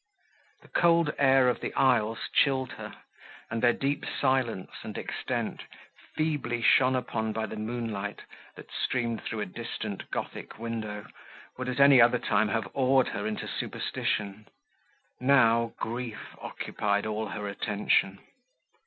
The 0.63 0.67
cold 0.67 1.13
air 1.19 1.47
of 1.47 1.59
the 1.61 1.75
aisles 1.75 2.27
chilled 2.33 2.71
her, 2.71 2.91
and 3.51 3.61
their 3.61 3.71
deep 3.73 4.03
silence 4.19 4.71
and 4.81 4.97
extent, 4.97 5.61
feebly 6.15 6.59
shone 6.63 6.95
upon 6.95 7.33
by 7.33 7.45
the 7.45 7.55
moonlight, 7.55 8.23
that 8.55 8.71
streamed 8.71 9.21
through 9.21 9.41
a 9.41 9.45
distant 9.45 10.09
gothic 10.09 10.57
window, 10.57 11.05
would 11.59 11.69
at 11.69 11.79
any 11.79 12.01
other 12.01 12.17
time 12.17 12.47
have 12.47 12.67
awed 12.73 13.09
her 13.09 13.27
into 13.27 13.47
superstition; 13.47 14.47
now, 15.19 15.73
grief 15.77 16.35
occupied 16.39 17.05
all 17.05 17.27
her 17.27 17.47
attention. 17.47 18.17